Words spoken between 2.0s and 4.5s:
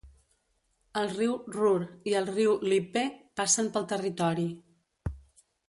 i el riu Lippe passen pel territori.